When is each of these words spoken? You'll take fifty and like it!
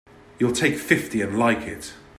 You'll 0.39 0.51
take 0.51 0.79
fifty 0.79 1.21
and 1.21 1.37
like 1.37 1.61
it! 1.67 1.93